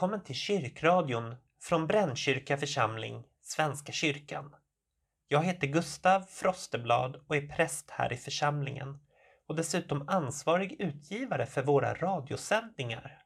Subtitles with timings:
[0.00, 4.54] Välkommen till kyrkradion från Brännkyrka församling, Svenska kyrkan.
[5.28, 8.98] Jag heter Gustav Frosteblad och är präst här i församlingen
[9.46, 13.22] och dessutom ansvarig utgivare för våra radiosändningar.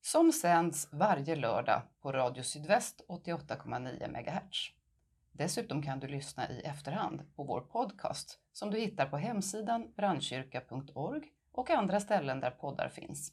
[0.00, 4.70] Som sänds varje lördag på Radio Sydväst 88,9 MHz.
[5.32, 11.22] Dessutom kan du lyssna i efterhand på vår podcast som du hittar på hemsidan brandkyrka.org
[11.52, 13.32] och andra ställen där poddar finns.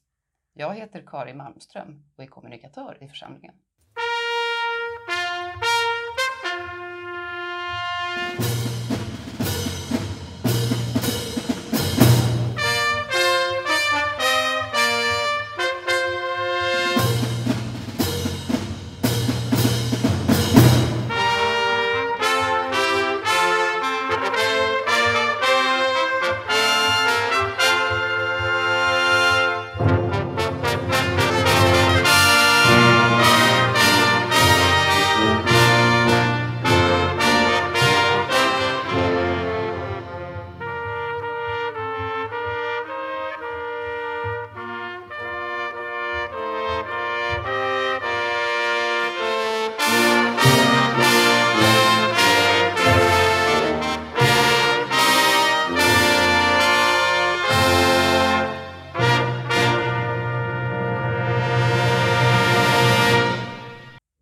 [0.59, 3.53] Jag heter Kari Malmström och är kommunikatör i församlingen.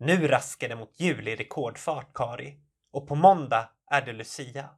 [0.06, 2.58] Nu raskar det mot jul i rekordfart, Kari.
[2.92, 4.70] Och på måndag är det Lucia.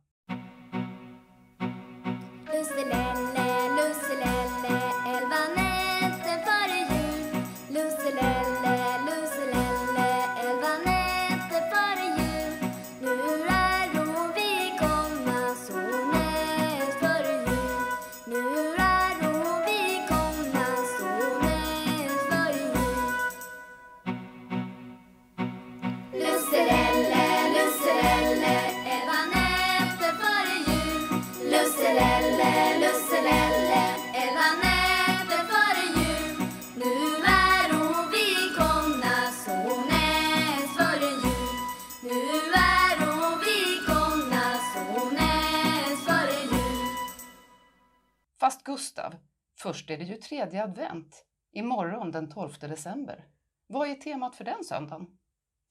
[48.48, 49.16] Fast Gustav,
[49.60, 51.26] först är det ju tredje advent.
[51.52, 53.28] Imorgon den 12 december.
[53.68, 55.18] Vad är temat för den söndagen?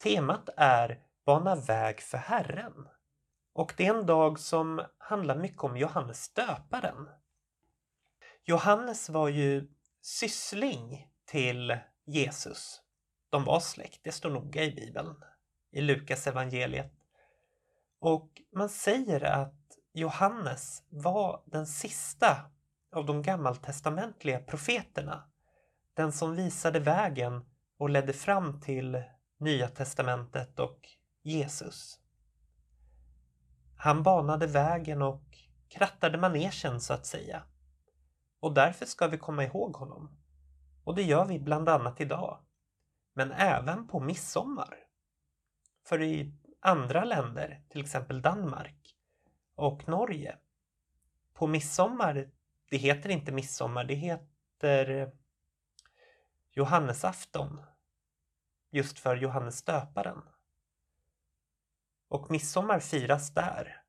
[0.03, 2.89] Temat är Bana väg för Herren.
[3.53, 7.09] Och det är en dag som handlar mycket om Johannes döparen.
[8.45, 9.69] Johannes var ju
[10.01, 12.83] syssling till Jesus.
[13.31, 15.15] De var släkt, det står noga i Bibeln,
[15.71, 16.93] i Lukas evangeliet.
[17.99, 22.51] Och man säger att Johannes var den sista
[22.93, 25.31] av de gammaltestamentliga profeterna.
[25.95, 27.45] Den som visade vägen
[27.79, 29.03] och ledde fram till
[29.39, 30.89] Nya testamentet och
[31.23, 32.01] Jesus.
[33.77, 35.23] Han banade vägen och
[35.69, 37.43] krattade manegen så att säga.
[38.41, 40.11] Och därför ska vi komma ihåg honom.
[40.85, 42.39] Och det gör vi bland annat idag.
[43.15, 44.79] Men även på midsommar.
[45.85, 48.97] För i andra länder, till exempel Danmark
[49.55, 50.39] och Norge,
[51.35, 52.31] på midsommar,
[52.69, 55.09] det heter inte midsommar, det heter eh,
[56.51, 57.61] Johannesafton
[58.71, 60.23] just för Johannes döparen.
[62.09, 63.83] Och midsommar firas där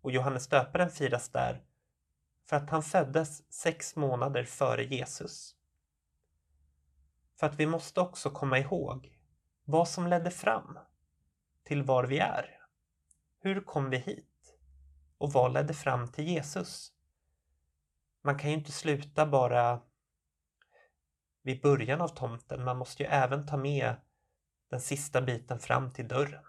[0.00, 1.64] och Johannes döparen firas där
[2.44, 5.56] för att han föddes sex månader före Jesus.
[7.36, 9.18] För att vi måste också komma ihåg
[9.64, 10.78] vad som ledde fram
[11.64, 12.60] till var vi är.
[13.38, 14.56] Hur kom vi hit?
[15.18, 16.92] Och vad ledde fram till Jesus?
[18.26, 19.80] Man kan ju inte sluta bara
[21.42, 22.64] vid början av tomten.
[22.64, 23.94] Man måste ju även ta med
[24.70, 26.44] den sista biten fram till dörren.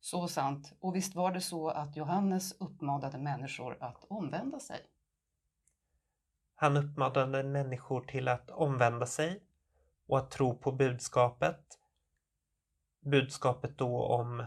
[0.00, 0.72] Så sant.
[0.80, 4.80] Och visst var det så att Johannes uppmanade människor att omvända sig?
[6.54, 9.42] Han uppmanade människor till att omvända sig
[10.06, 11.78] och att tro på budskapet.
[13.00, 14.44] Budskapet då om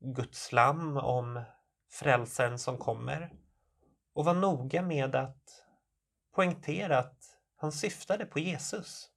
[0.00, 1.42] Guds lamm, om
[1.90, 3.43] frälsaren som kommer.
[4.14, 5.64] Och var noga med att
[6.34, 7.18] poängtera att
[7.56, 9.10] han syftade på Jesus.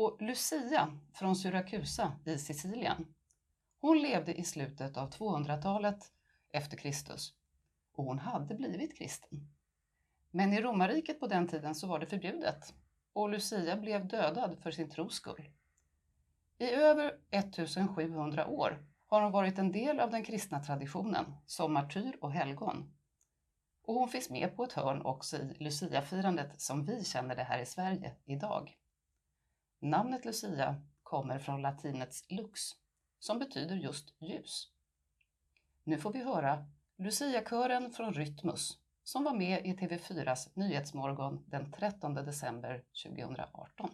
[0.00, 3.14] Och Lucia från Syrakusa i Sicilien,
[3.80, 6.12] hon levde i slutet av 200-talet
[6.50, 7.34] efter Kristus
[7.92, 9.48] och hon hade blivit kristen.
[10.30, 12.74] Men i romarriket på den tiden så var det förbjudet
[13.12, 15.50] och Lucia blev dödad för sin tros skull.
[16.58, 22.18] I över 1700 år har hon varit en del av den kristna traditionen som martyr
[22.20, 22.92] och helgon.
[23.82, 27.58] Och hon finns med på ett hörn också i Lucia-firandet som vi känner det här
[27.58, 28.78] i Sverige idag.
[29.80, 32.60] Namnet Lucia kommer från latinets lux,
[33.18, 34.72] som betyder just ljus.
[35.84, 36.66] Nu får vi höra
[36.98, 38.78] Lucia-kören från Rytmus
[39.08, 43.90] som var med i TV4s Nyhetsmorgon den 13 december 2018.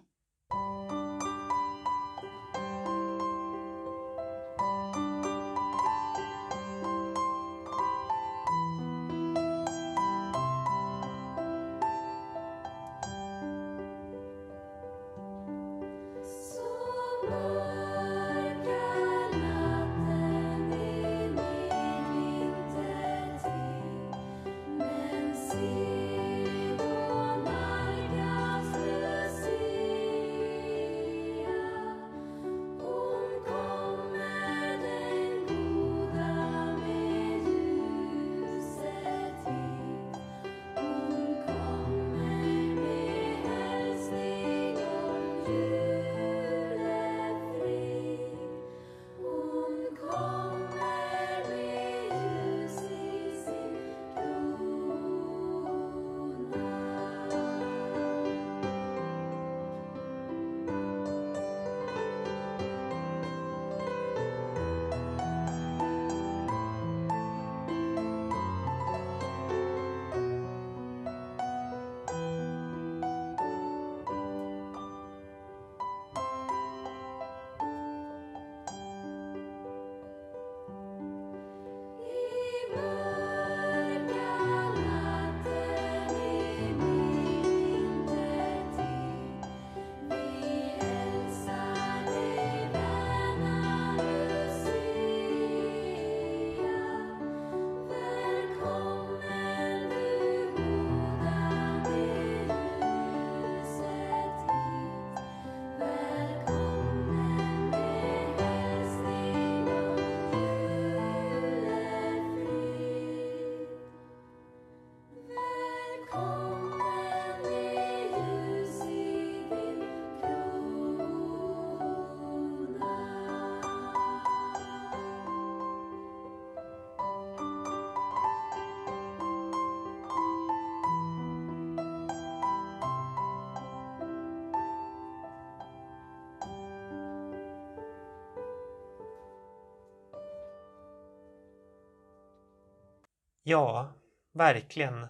[143.46, 143.93] Ja,
[144.32, 145.06] verkligen.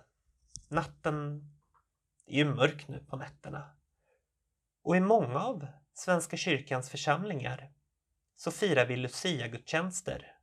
[0.69, 1.49] Natten
[2.26, 3.71] är ju mörk nu på nätterna.
[4.83, 7.73] Och i många av Svenska kyrkans församlingar
[8.37, 10.37] så firar vi Lucia-gudstjänster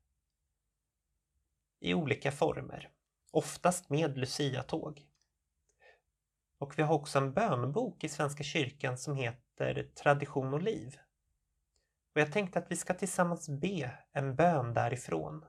[1.79, 2.89] i olika former,
[3.31, 5.07] oftast med Lucia-tåg.
[6.57, 10.97] Och vi har också en bönbok i Svenska kyrkan som heter Tradition och liv.
[12.15, 15.45] Och jag tänkte att vi ska tillsammans be en bön därifrån.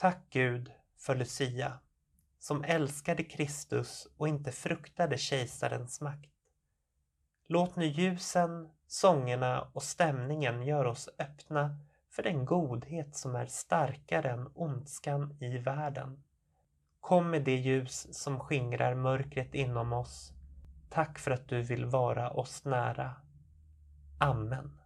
[0.00, 1.78] Tack Gud för Lucia,
[2.38, 6.30] som älskade Kristus och inte fruktade kejsarens makt.
[7.46, 11.78] Låt nu ljusen, sångerna och stämningen göra oss öppna
[12.10, 16.22] för den godhet som är starkare än ondskan i världen.
[17.00, 20.32] Kom med det ljus som skingrar mörkret inom oss.
[20.90, 23.12] Tack för att du vill vara oss nära.
[24.18, 24.77] Amen.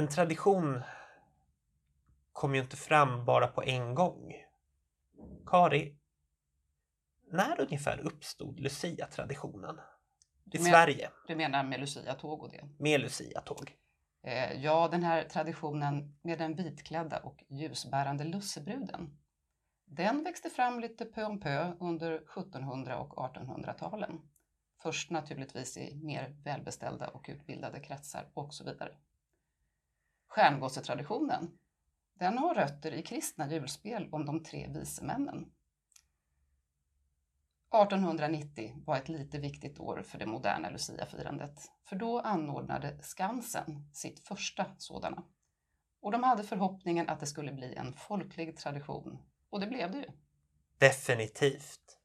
[0.00, 0.82] En tradition
[2.32, 4.32] kom ju inte fram bara på en gång.
[5.46, 5.96] Kari,
[7.32, 9.76] när ungefär uppstod Lucia-traditionen
[10.52, 12.68] i Men- Sverige Du menar med Lucia-tåg och det?
[12.78, 13.76] med Lucia-tåg?
[14.22, 19.18] Eh, ja, den här traditionen med den vitklädda och ljusbärande lussebruden.
[19.84, 24.20] Den växte fram lite pö om pö under 1700 och 1800-talen.
[24.82, 28.96] Först naturligtvis i mer välbeställda och utbildade kretsar och så vidare.
[30.30, 31.58] Stjärngossetraditionen,
[32.14, 35.52] den har rötter i kristna julspel om de tre vise männen.
[37.72, 44.20] 1890 var ett lite viktigt år för det moderna Lucia-firandet, för då anordnade Skansen sitt
[44.20, 45.22] första sådana.
[46.00, 49.18] Och de hade förhoppningen att det skulle bli en folklig tradition,
[49.50, 50.10] och det blev det ju.
[50.78, 51.99] Definitivt.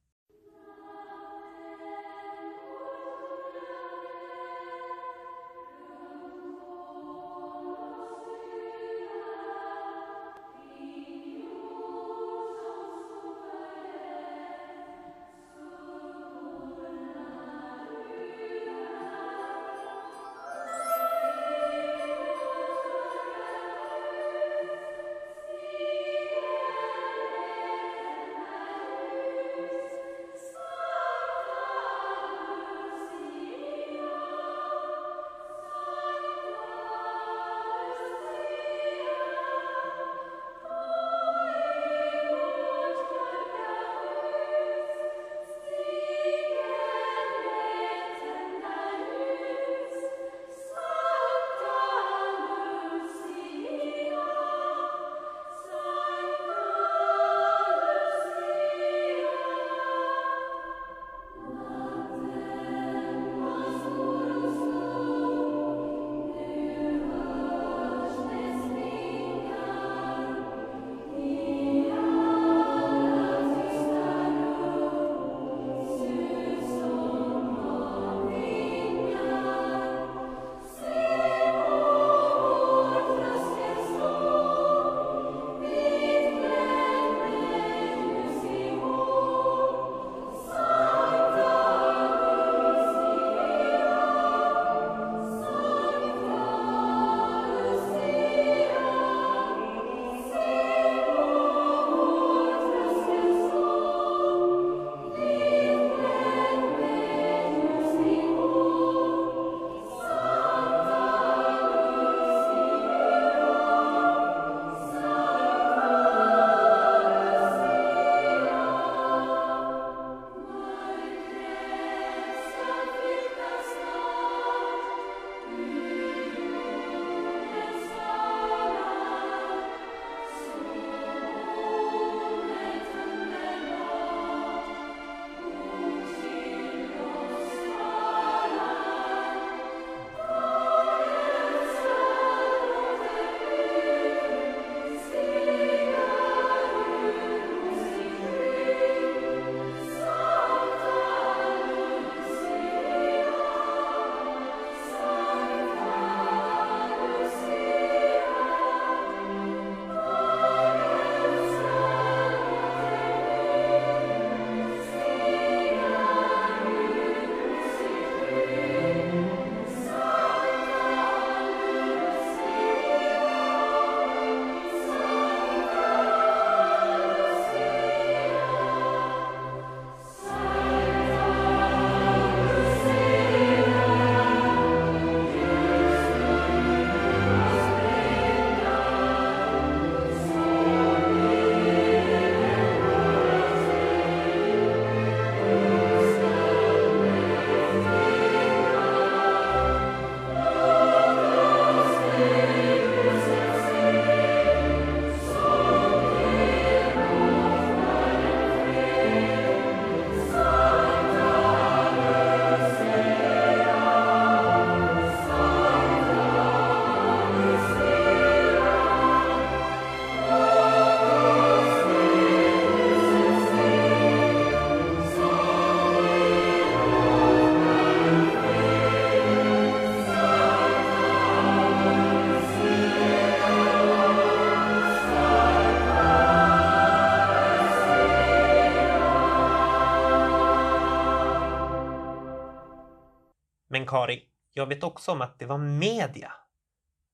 [243.96, 246.34] Kari, jag vet också om att det var media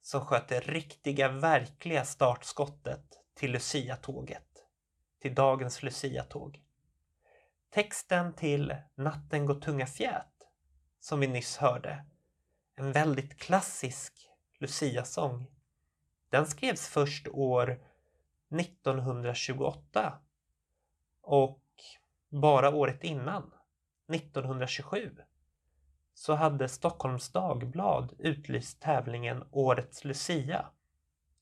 [0.02, 4.66] som sköt det riktiga, verkliga startskottet till Lucia-tåget.
[5.20, 6.62] Till dagens Lucia-tåg.
[7.70, 10.48] Texten till Natten går tunga fjät,
[11.00, 12.06] som vi nyss hörde,
[12.76, 15.48] en väldigt klassisk Lucia-sång.
[16.30, 17.82] Den skrevs först år
[18.60, 20.20] 1928
[21.22, 21.64] och
[22.30, 23.54] bara året innan,
[24.14, 25.18] 1927,
[26.22, 30.66] så hade Stockholms Dagblad utlyst tävlingen Årets Lucia.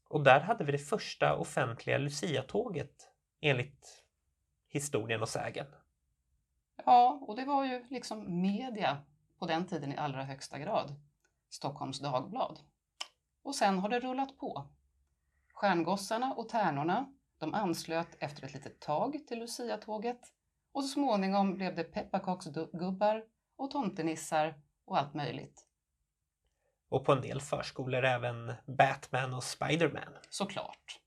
[0.10, 3.10] Och där hade vi det första offentliga Lucia-tåget
[3.42, 4.04] enligt
[4.68, 5.66] historien och sägen.
[6.86, 8.98] Ja, och det var ju liksom media
[9.40, 10.96] på den tiden i allra högsta grad.
[11.50, 12.60] Stockholms Dagblad.
[13.44, 14.68] Och sen har det rullat på.
[15.54, 20.22] Stjärngossarna och tärnorna, de anslöt efter ett litet tag till Lucia-tåget
[20.72, 23.24] och så småningom blev det pepparkaksgubbar
[23.56, 25.66] och tomtenissar och allt möjligt.
[26.90, 30.14] Och på en del förskolor även Batman och Spiderman.
[30.30, 31.00] Såklart.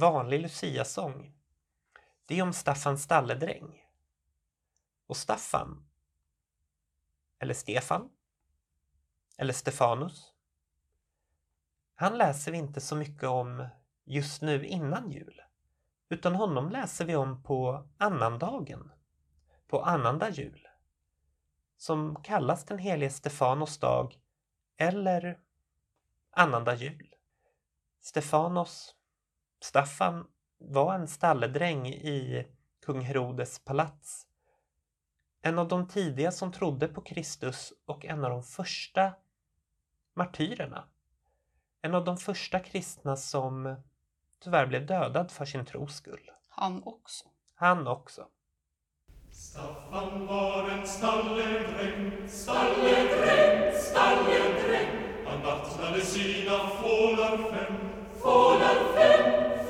[0.00, 1.34] Vanlig Lucia-sång,
[2.26, 3.84] det är om Staffan stalledräng.
[5.06, 5.88] Och Staffan,
[7.38, 8.10] eller Stefan,
[9.36, 10.32] eller Stefanus,
[11.94, 13.68] han läser vi inte så mycket om
[14.04, 15.42] just nu innan jul,
[16.08, 18.92] utan honom läser vi om på annandagen,
[19.66, 20.68] på annandag jul,
[21.76, 24.18] som kallas den helige Stefanos dag
[24.76, 25.40] eller
[26.30, 27.14] annandag jul.
[28.00, 28.96] Stefanos,
[29.60, 30.26] Staffan,
[30.58, 32.46] var en stalledräng i
[32.86, 34.26] kung Herodes palats.
[35.42, 39.12] En av de tidiga som trodde på Kristus och en av de första
[40.14, 40.84] martyrerna.
[41.82, 43.76] En av de första kristna som
[44.42, 46.30] tyvärr blev dödad för sin tros skull.
[46.48, 47.24] Han också.
[47.54, 48.26] Han också.
[49.32, 54.88] Staffan var en stalledräng, stalledräng, stalledräng.
[55.26, 57.74] Han vattnade sina fålar fem,
[58.20, 59.29] fålar fem,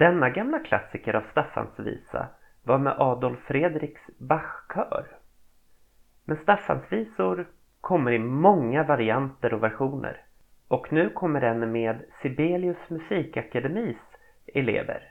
[0.00, 2.28] Denna gamla klassiker av Staffansvisa
[2.62, 5.06] var med Adolf Fredriks Bachkör.
[6.24, 7.48] Men Staffansvisor
[7.80, 10.20] kommer i många varianter och versioner.
[10.68, 13.96] Och nu kommer den med Sibelius musikakademis
[14.46, 15.09] elever.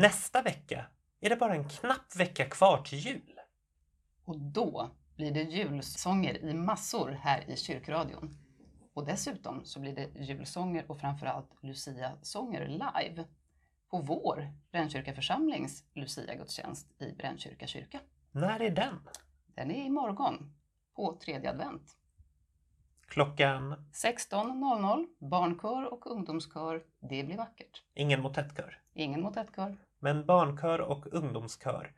[0.00, 0.86] Nästa vecka
[1.20, 3.40] är det bara en knapp vecka kvar till jul.
[4.24, 8.38] Och då blir det julsånger i massor här i kyrkradion.
[8.94, 13.24] Och dessutom så blir det julsånger och framförallt Lucia-sånger live
[13.90, 18.00] på vår Brännkyrka församlings Lucia-gudstjänst i Brännkyrka kyrka.
[18.32, 19.00] När är den?
[19.46, 20.54] Den är imorgon
[20.94, 21.96] på tredje advent.
[23.06, 23.74] Klockan?
[23.92, 25.06] 16.00.
[25.18, 26.84] Barnkör och ungdomskör.
[27.00, 27.82] Det blir vackert.
[27.94, 28.80] Ingen motettkör?
[28.94, 29.76] Ingen motettkör.
[29.98, 31.92] Men barnkör och ungdomskör.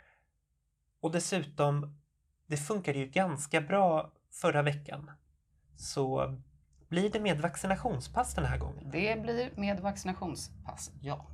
[1.01, 1.99] Och dessutom,
[2.47, 5.11] det funkade ju ganska bra förra veckan.
[5.77, 6.37] Så
[6.89, 8.91] blir det med vaccinationspass den här gången.
[8.91, 11.27] Det blir med vaccinationspass, ja.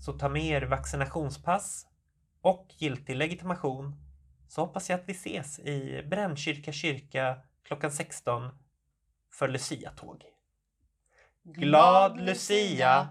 [0.00, 1.86] Så ta med er vaccinationspass
[2.40, 4.10] och giltig legitimation
[4.48, 8.50] så hoppas jag att vi ses i Brännkyrka kyrka klockan 16
[9.32, 10.24] för Lucia-tåg.
[11.42, 13.08] Glad Lucia!